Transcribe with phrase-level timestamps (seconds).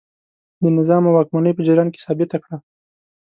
[0.61, 2.57] د نظام او واکمنۍ په جریان کې ثابته کړه.